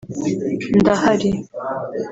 Ndahari 0.81 1.31